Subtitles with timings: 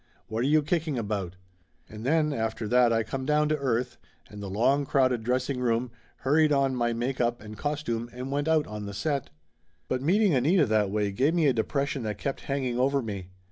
[0.25, 1.35] What are you kicking about?"
[1.87, 3.97] And then after that I come down to earth
[4.31, 5.91] and the long crowded dressing room,
[6.25, 9.29] hurried on my make up and costume and went out on the set.
[9.87, 13.29] But meeting Anita that way give me a depression that kept hanging over me.